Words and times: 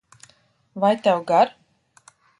Vai 0.83 0.95
tev 1.03 1.19
gar 1.33 1.55